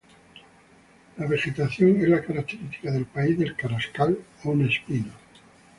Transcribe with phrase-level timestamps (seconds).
[1.17, 5.13] La vegetación es la característica del país del carrascal on espino.